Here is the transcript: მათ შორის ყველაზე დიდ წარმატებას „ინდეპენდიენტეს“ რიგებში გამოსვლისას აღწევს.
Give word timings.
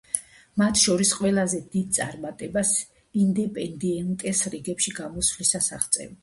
მათ 0.59 0.79
შორის 0.83 1.11
ყველაზე 1.17 1.59
დიდ 1.75 1.91
წარმატებას 1.97 2.71
„ინდეპენდიენტეს“ 3.25 4.43
რიგებში 4.57 4.95
გამოსვლისას 5.03 5.71
აღწევს. 5.79 6.19